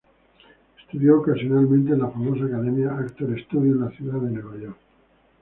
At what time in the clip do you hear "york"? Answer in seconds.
4.57-4.77